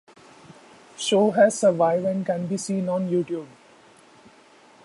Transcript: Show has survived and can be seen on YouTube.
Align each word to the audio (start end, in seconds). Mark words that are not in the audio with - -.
Show 0.97 1.29
has 1.29 1.59
survived 1.59 2.05
and 2.05 2.25
can 2.25 2.47
be 2.47 2.57
seen 2.57 2.89
on 2.89 3.07
YouTube. 3.11 3.45